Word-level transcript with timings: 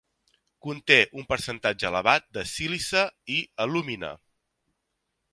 Conté 0.67 0.95
un 1.21 1.25
percentatge 1.33 1.85
elevat 1.91 2.25
de 2.37 2.45
sílice 2.53 3.03
i 3.35 3.37
alúmina. 3.67 4.13